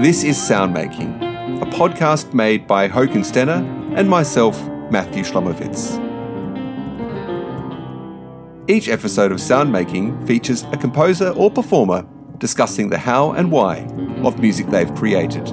[0.00, 4.56] This is Soundmaking, a podcast made by Håkon Stene and myself,
[4.92, 5.98] Matthew Shlomowitz.
[8.68, 12.06] Each episode of Soundmaking features a composer or performer
[12.38, 13.88] discussing the how and why
[14.22, 15.48] of music they've created.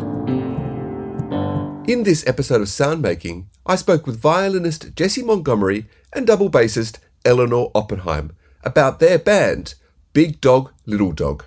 [1.89, 7.71] In this episode of Soundmaking, I spoke with violinist Jessie Montgomery and double bassist Eleanor
[7.73, 8.33] Oppenheim
[8.63, 9.73] about their band,
[10.13, 11.45] Big Dog Little Dog.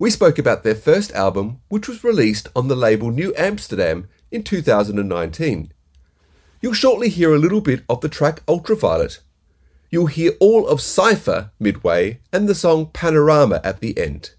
[0.00, 4.42] We spoke about their first album, which was released on the label New Amsterdam in
[4.42, 5.74] 2019.
[6.62, 9.20] You'll shortly hear a little bit of the track Ultraviolet.
[9.90, 14.30] You'll hear all of Cipher midway and the song Panorama at the end.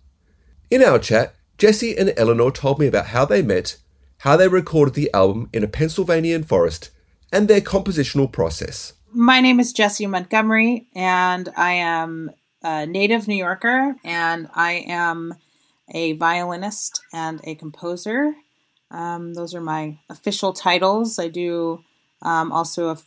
[0.72, 3.78] In our chat, Jessie and Eleanor told me about how they met,
[4.22, 6.90] how they recorded the album in a Pennsylvanian forest,
[7.32, 8.94] and their compositional process.
[9.14, 12.32] My name is Jessie Montgomery, and I am
[12.64, 15.36] a native New Yorker, and I am
[15.92, 18.34] a violinist and a composer.
[18.90, 21.20] Um, those are my official titles.
[21.20, 21.84] I do
[22.22, 22.98] um, also a,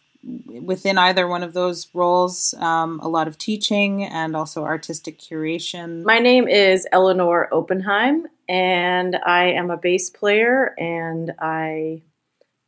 [0.61, 6.05] within either one of those roles um, a lot of teaching and also artistic curation.
[6.05, 12.03] My name is Eleanor Oppenheim, and I am a bass player and I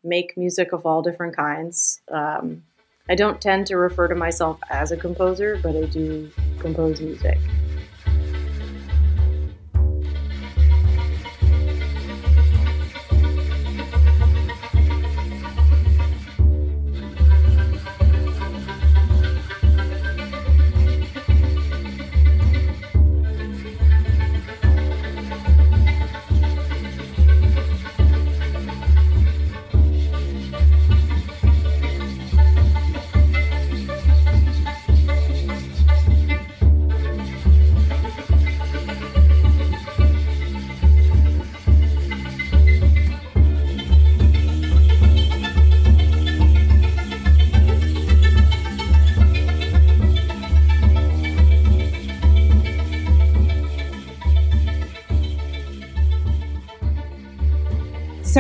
[0.05, 2.01] make music of all different kinds.
[2.11, 2.63] Um,
[3.09, 7.39] I don't tend to refer to myself as a composer, but I do compose music.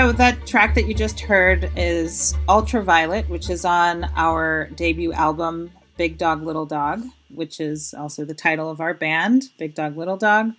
[0.06, 5.72] So that track that you just heard is Ultraviolet, which is on our debut album
[5.96, 10.16] Big Dog Little Dog, which is also the title of our band, Big Dog Little
[10.16, 10.52] Dog.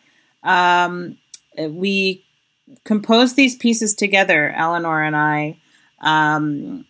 [0.43, 1.17] Um,
[1.57, 2.25] we
[2.83, 5.57] composed these pieces together, Eleanor and I,
[6.01, 6.85] um,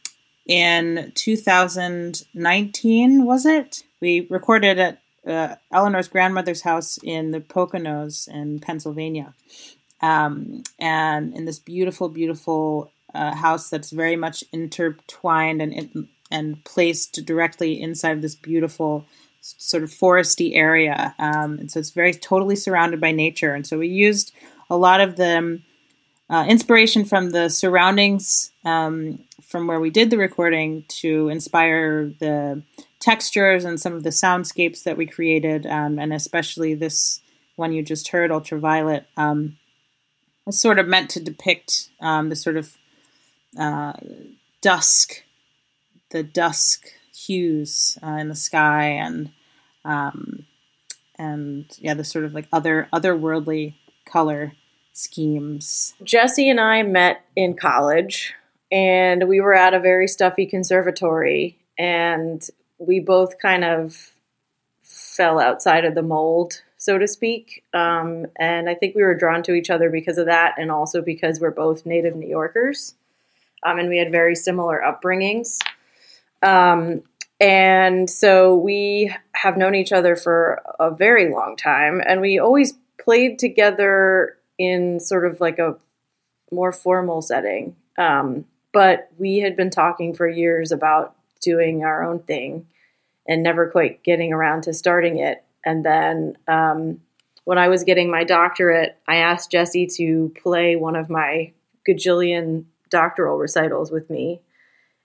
[0.47, 3.83] in 2019, was it?
[4.01, 9.35] We recorded at uh, Eleanor's grandmother's house in the Poconos in Pennsylvania
[10.01, 17.25] um, and in this beautiful, beautiful uh, house that's very much intertwined and and placed
[17.25, 19.05] directly inside this beautiful
[19.41, 21.15] sort of foresty area.
[21.19, 23.53] Um, and so it's very totally surrounded by nature.
[23.53, 24.33] And so we used
[24.69, 25.61] a lot of the
[26.29, 32.61] uh, inspiration from the surroundings um, from where we did the recording to inspire the
[32.99, 37.21] textures and some of the soundscapes that we created, um, and especially this
[37.55, 39.05] one you just heard, Ultraviolet.
[39.15, 39.57] Um,
[40.47, 42.75] was sort of meant to depict um, the sort of
[43.59, 43.93] uh,
[44.61, 45.23] dusk,
[46.09, 49.31] the dusk hues uh, in the sky, and
[49.83, 50.45] um,
[51.19, 53.75] and yeah, the sort of like other otherworldly
[54.05, 54.53] color
[54.93, 55.93] schemes.
[56.01, 58.33] Jesse and I met in college,
[58.71, 62.47] and we were at a very stuffy conservatory, and
[62.77, 64.13] we both kind of
[64.81, 67.65] fell outside of the mold so to speak.
[67.73, 71.01] Um, and I think we were drawn to each other because of that, and also
[71.01, 72.95] because we're both native New Yorkers,
[73.61, 75.59] um, and we had very similar upbringings.
[76.41, 77.03] Um,
[77.41, 82.73] and so we have known each other for a very long time, and we always
[82.97, 85.75] played together in sort of like a
[86.53, 87.75] more formal setting.
[87.97, 92.65] Um, but we had been talking for years about doing our own thing
[93.27, 95.43] and never quite getting around to starting it.
[95.65, 97.01] And then um,
[97.43, 101.53] when I was getting my doctorate, I asked Jessie to play one of my
[101.87, 104.41] gajillion doctoral recitals with me.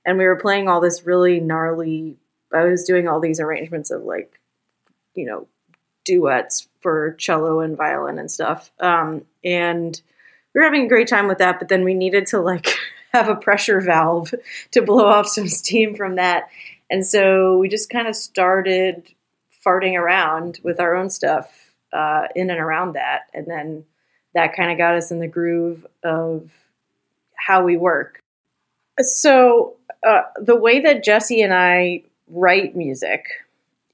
[0.05, 2.17] And we were playing all this really gnarly,
[2.53, 4.41] I was doing all these arrangements of like,
[5.15, 5.47] you know,
[6.05, 8.73] duets for cello and violin and stuff.
[8.81, 10.01] Um, and
[10.55, 12.75] we were having a great time with that, but then we needed to like
[13.13, 14.35] have a pressure valve
[14.73, 16.49] to blow off some steam from that.
[16.91, 19.05] And so we just kind of started
[19.65, 23.23] farting around with our own stuff uh, in and around that.
[23.35, 23.85] And then
[24.35, 26.51] that kind of got us in the groove of
[27.37, 28.21] how we work.
[28.99, 29.77] So,
[30.07, 33.27] uh, the way that Jessie and I write music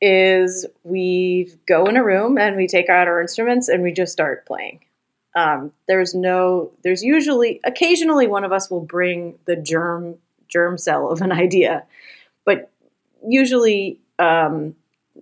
[0.00, 4.12] is we go in a room and we take out our instruments and we just
[4.12, 4.81] start playing.
[5.35, 10.17] Um, there's no, there's usually, occasionally one of us will bring the germ
[10.49, 11.85] germ cell of an idea,
[12.44, 12.70] but
[13.26, 14.75] usually, um,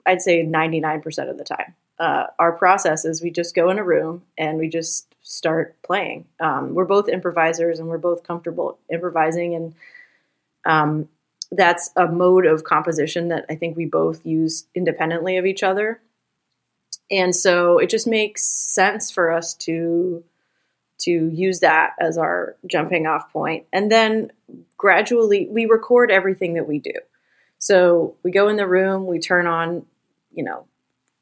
[0.07, 1.75] I'd say 99% of the time.
[1.99, 6.27] Uh, our process is we just go in a room and we just start playing.
[6.41, 9.75] Um, we're both improvisers and we're both comfortable improvising, and
[10.67, 11.09] um,
[11.51, 16.01] that's a mode of composition that I think we both use independently of each other.
[17.11, 20.25] And so it just makes sense for us to
[20.99, 23.67] to use that as our jumping off point.
[23.73, 24.33] And then
[24.79, 26.95] gradually we record everything that we do.
[27.59, 29.85] So we go in the room, we turn on,
[30.37, 30.67] you know,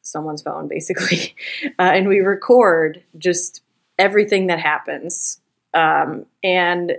[0.02, 1.34] someone's phone basically,
[1.78, 3.62] uh, and we record just
[3.98, 5.40] everything that happens.
[5.72, 6.92] Um, and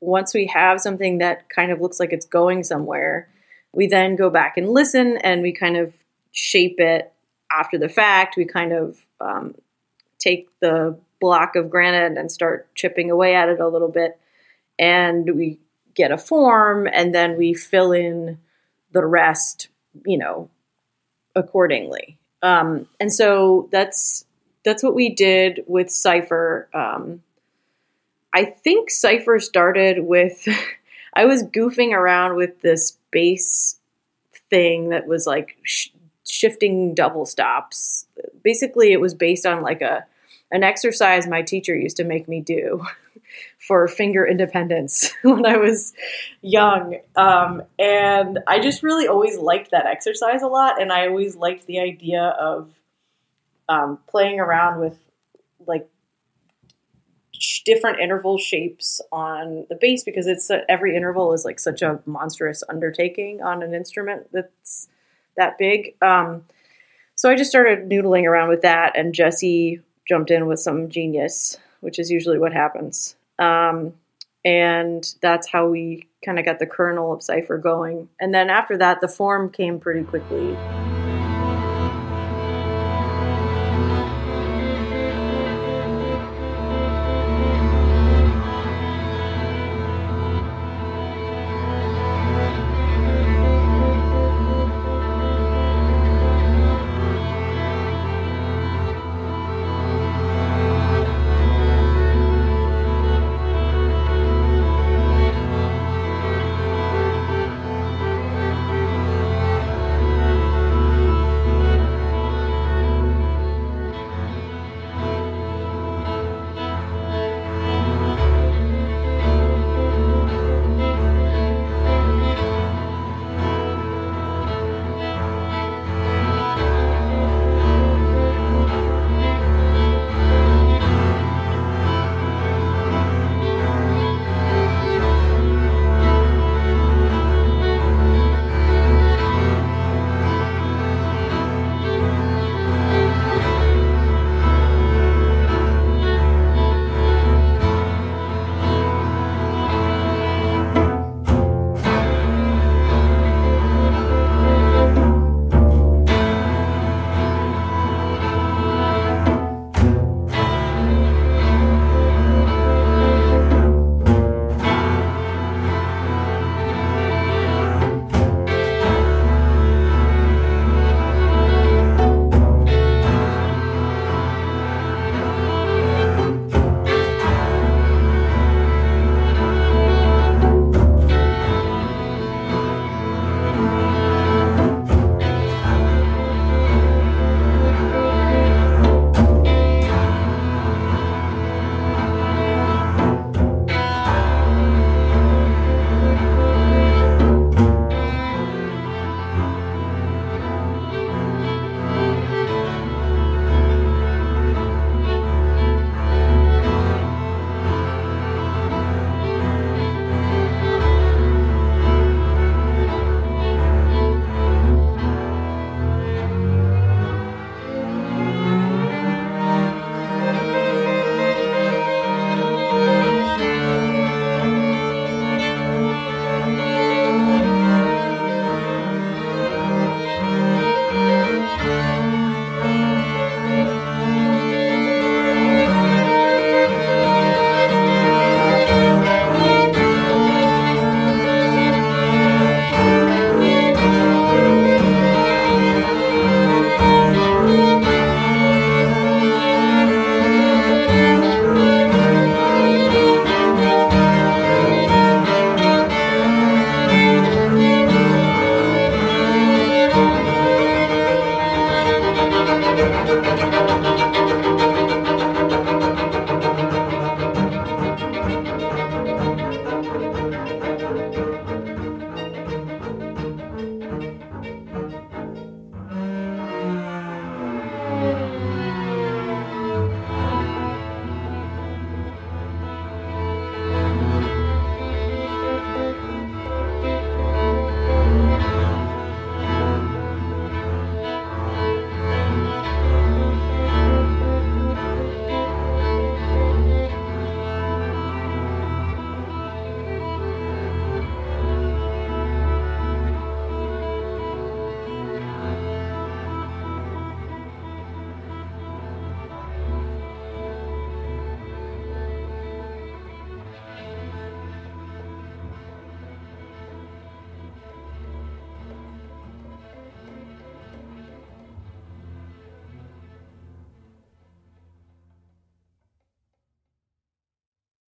[0.00, 3.28] once we have something that kind of looks like it's going somewhere,
[3.72, 5.94] we then go back and listen and we kind of
[6.32, 7.12] shape it
[7.50, 8.36] after the fact.
[8.36, 9.54] We kind of um,
[10.18, 14.18] take the block of granite and start chipping away at it a little bit.
[14.78, 15.60] And we
[15.94, 18.38] get a form and then we fill in
[18.92, 19.68] the rest,
[20.06, 20.48] you know,
[21.34, 22.18] accordingly.
[22.42, 24.24] Um, and so that's
[24.64, 26.68] that's what we did with Cipher.
[26.74, 27.22] Um,
[28.34, 30.46] I think Cipher started with
[31.14, 33.78] I was goofing around with this bass
[34.48, 35.88] thing that was like sh-
[36.28, 38.06] shifting double stops.
[38.42, 40.04] Basically, it was based on like a
[40.52, 42.84] an exercise my teacher used to make me do
[43.58, 45.92] for finger independence when I was
[46.42, 46.98] young.
[47.16, 50.80] Um, and I just really always liked that exercise a lot.
[50.80, 52.70] And I always liked the idea of
[53.68, 54.98] um, playing around with
[55.66, 55.88] like
[57.64, 62.00] different interval shapes on the bass because it's a, every interval is like such a
[62.06, 64.88] monstrous undertaking on an instrument that's
[65.36, 65.94] that big.
[66.02, 66.44] Um,
[67.14, 71.58] so I just started noodling around with that, and Jessie jumped in with some genius,
[71.80, 73.16] which is usually what happens.
[73.40, 73.94] Um,
[74.44, 78.08] and that's how we kind of got the kernel of Cipher going.
[78.20, 80.56] And then after that, the form came pretty quickly.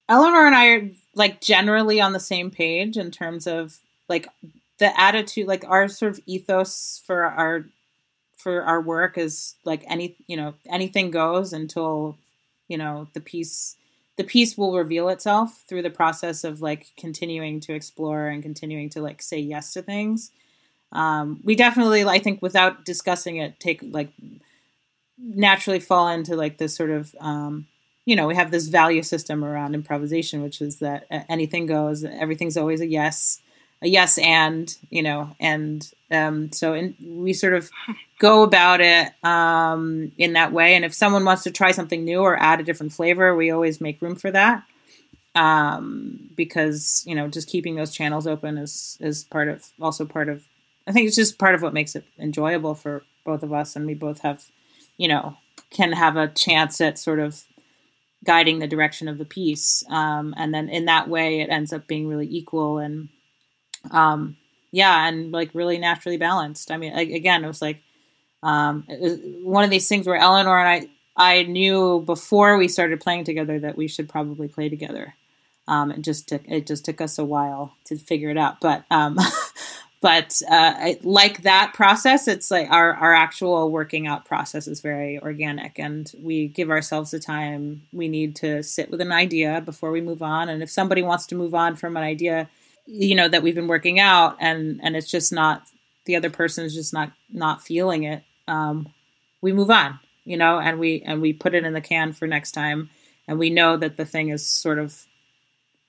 [0.09, 4.29] Eleanor and I are like generally on the same page in terms of like
[4.79, 7.65] the attitude, like our sort of ethos for our
[8.37, 12.17] for our work is like any you know anything goes until
[12.69, 13.77] you know the piece
[14.17, 18.89] the piece will reveal itself through the process of like continuing to explore and continuing
[18.91, 20.31] to like say yes to things.
[20.93, 24.11] Um, we definitely i think without discussing it take like
[25.19, 27.67] naturally fall into like this sort of um,
[28.07, 32.57] you know we have this value system around improvisation which is that anything goes everything's
[32.57, 33.43] always a yes
[33.83, 37.69] a yes and you know and um, so in, we sort of
[38.21, 40.77] go about it um, in that way.
[40.77, 43.81] And if someone wants to try something new or add a different flavor we always
[43.81, 44.63] make room for that
[45.35, 50.29] um, because you know just keeping those channels open is is part of also part
[50.29, 50.45] of
[50.87, 53.77] i think it's just part of what makes it enjoyable for both of us.
[53.77, 54.47] And we both have
[54.97, 55.37] you know
[55.69, 57.45] can have a chance at sort of
[58.27, 61.87] guiding the direction of the piece um, and then in that way it ends up
[61.87, 63.09] being really equal and
[63.91, 64.37] um,
[64.73, 66.71] yeah, and like really naturally balanced.
[66.71, 67.83] I mean, like, again, it was like
[68.43, 72.69] um, it was one of these things where Eleanor and I, I knew before we
[72.69, 75.15] started playing together that we should probably play together.
[75.69, 78.85] Um, it just took it just took us a while to figure it out, but
[78.91, 79.19] um,
[80.07, 85.19] but uh, like that process, it's like our our actual working out process is very
[85.19, 89.91] organic, and we give ourselves the time we need to sit with an idea before
[89.91, 90.49] we move on.
[90.49, 92.49] And if somebody wants to move on from an idea
[92.87, 95.63] you know that we've been working out and and it's just not
[96.05, 98.93] the other person is just not not feeling it um
[99.43, 102.27] we move on you know and we and we put it in the can for
[102.27, 102.89] next time
[103.27, 105.05] and we know that the thing is sort of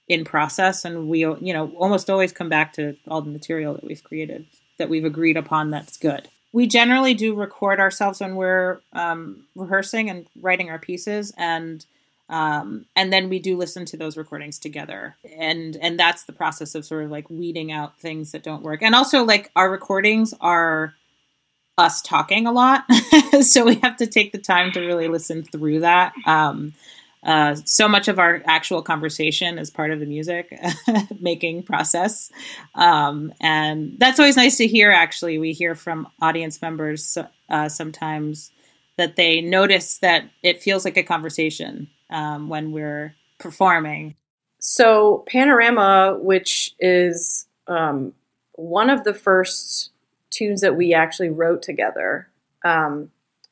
[0.07, 3.83] in process and we you know almost always come back to all the material that
[3.83, 4.45] we've created
[4.77, 6.29] that we've agreed upon that's good.
[6.53, 11.85] We generally do record ourselves when we're um, rehearsing and writing our pieces and
[12.29, 15.15] um, and then we do listen to those recordings together.
[15.37, 18.81] And and that's the process of sort of like weeding out things that don't work.
[18.81, 20.93] And also like our recordings are
[21.77, 22.85] us talking a lot
[23.41, 26.11] so we have to take the time to really listen through that.
[26.25, 26.73] Um,
[27.27, 30.57] uh, so much of our actual conversation is part of the music
[31.19, 32.31] making process
[32.75, 37.17] um, and that's always nice to hear actually we hear from audience members
[37.49, 38.51] uh, sometimes
[38.97, 44.15] that they notice that it feels like a conversation um, when we're performing.
[44.59, 48.13] So, Panorama, which is um,
[48.53, 49.91] one of the first
[50.31, 52.27] tunes that we actually wrote together,
[52.65, 53.11] um,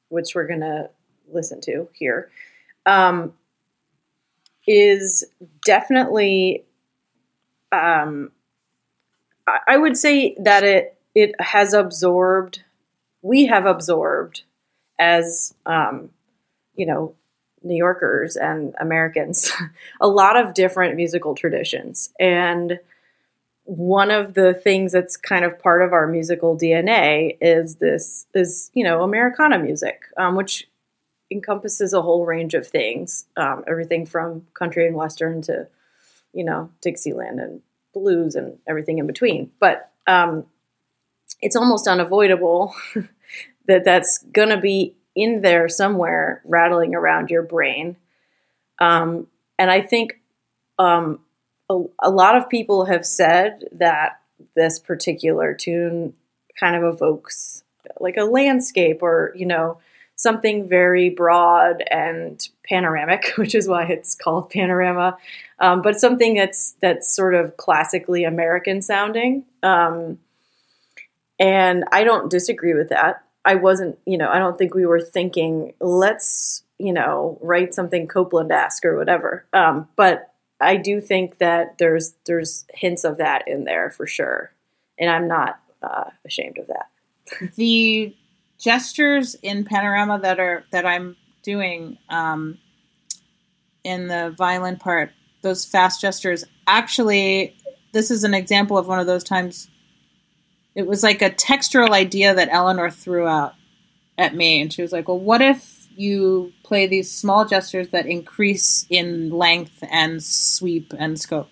[0.10, 0.89] which we're going to
[1.32, 2.29] listen to here,
[2.86, 3.34] um,
[4.67, 5.24] is
[5.63, 6.63] definitely,
[7.72, 8.31] um,
[9.67, 12.63] I would say that it it has absorbed,
[13.22, 14.43] we have absorbed
[15.00, 16.10] as um,
[16.75, 17.15] you know
[17.63, 19.51] New Yorkers and Americans
[20.01, 22.12] a lot of different musical traditions.
[22.19, 22.79] And
[23.63, 28.69] one of the things that's kind of part of our musical DNA is this is
[28.74, 30.67] you know Americana music, um, which
[31.36, 35.68] encompasses a whole range of things, um, everything from country and western to
[36.34, 37.62] you know Dixieland and
[37.94, 39.51] blues and everything in between.
[39.60, 40.46] But um,
[41.42, 42.74] it's almost unavoidable
[43.68, 47.96] that that's going to be in there somewhere rattling around your brain.
[48.80, 49.27] Um,
[49.58, 50.20] and I think
[50.77, 51.20] um,
[51.70, 54.20] a, a, lot of people have said that
[54.56, 56.13] this particular tune
[56.60, 57.63] kind of evokes
[58.01, 59.77] like a landscape or, you know,
[60.15, 65.17] something very broad and panoramic, which is why it's called panorama.
[65.60, 69.45] Um, but something that's that's sort of classically American sounding.
[69.63, 70.19] Um,
[71.39, 73.24] and I don't disagree with that.
[73.43, 78.07] I wasn't, you know, I don't think we were thinking, let's, you know, write something
[78.07, 79.45] Copland esque or whatever.
[79.53, 84.51] Um, but I do think that there's there's hints of that in there for sure,
[84.98, 86.89] and I'm not uh, ashamed of that.
[87.55, 88.15] the
[88.60, 92.58] gestures in panorama that are that I'm doing um,
[93.84, 96.44] in the violin part, those fast gestures.
[96.68, 97.56] Actually,
[97.94, 99.70] this is an example of one of those times
[100.76, 103.54] it was like a textural idea that Eleanor threw out
[104.18, 108.06] at me, and she was like, "Well, what if you play these small gestures that
[108.06, 111.50] increase in length and sweep and scope?"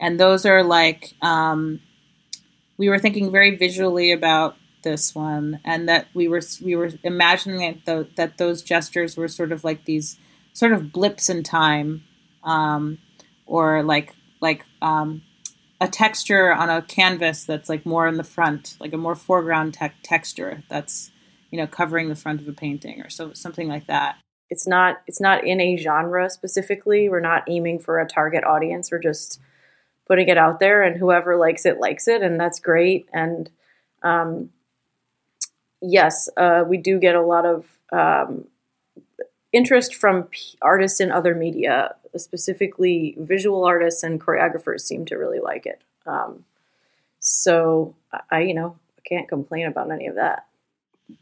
[0.00, 1.80] And those are like um,
[2.76, 7.58] we were thinking very visually about this one, and that we were we were imagining
[7.58, 10.16] that, the, that those gestures were sort of like these
[10.52, 12.04] sort of blips in time,
[12.44, 12.98] um,
[13.46, 15.22] or like like um,
[15.80, 19.74] a texture on a canvas that's like more in the front, like a more foreground
[19.74, 21.10] te- texture that's
[21.50, 24.16] you know covering the front of a painting or so something like that.
[24.50, 27.08] it's not it's not in a genre specifically.
[27.08, 28.90] We're not aiming for a target audience.
[28.90, 29.40] We're just
[30.06, 33.08] putting it out there, and whoever likes it likes it, and that's great.
[33.12, 33.50] And
[34.02, 34.50] um,
[35.84, 38.46] yes, uh, we do get a lot of um,
[39.52, 40.28] interest from
[40.62, 45.82] artists in other media, specifically visual artists and choreographers seem to really like it.
[46.06, 46.44] Um,
[47.20, 47.94] so
[48.30, 50.46] I, you know, can't complain about any of that.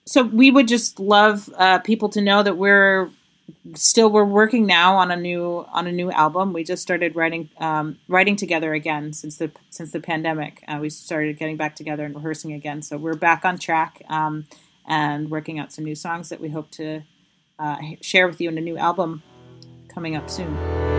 [0.07, 3.11] So we would just love uh, people to know that we're
[3.75, 6.53] still we're working now on a new on a new album.
[6.53, 10.63] We just started writing um, writing together again since the since the pandemic.
[10.69, 12.83] Uh, we started getting back together and rehearsing again.
[12.83, 14.47] So we're back on track um,
[14.87, 17.03] and working out some new songs that we hope to
[17.59, 19.23] uh, share with you in a new album
[19.89, 20.92] coming up soon.